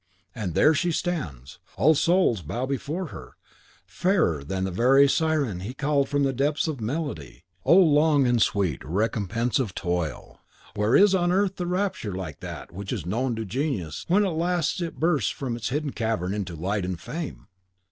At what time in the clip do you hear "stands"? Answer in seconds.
0.91-1.59